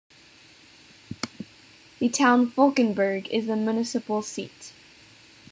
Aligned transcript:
The 1.99 2.09
town 2.09 2.49
Falkenberg 2.49 3.27
is 3.27 3.45
the 3.45 3.55
municipal 3.55 4.23
seat. 4.23 4.73